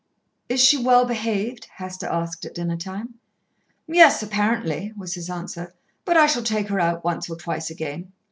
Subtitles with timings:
[0.49, 3.19] "Is she well behaved?" Hester asked at dinner time.
[3.85, 8.11] "Yes, apparently," was his answer; "but I shall take her out once or twice again."